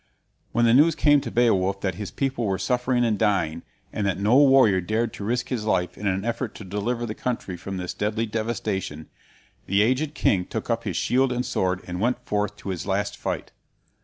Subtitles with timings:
[0.51, 3.61] When the news came to Beowulf that his people were suffering and dying,
[3.93, 7.13] and that no warrior dared to risk his life in an effort to deliver the
[7.13, 9.09] country from this deadly devastation,
[9.67, 13.15] the aged king took up his shield and sword and went forth to his last
[13.15, 13.51] fight.